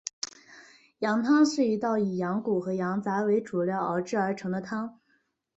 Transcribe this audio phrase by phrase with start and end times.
[0.97, 4.99] 羊汤是一道以羊骨和羊杂为主料熬制而成的汤。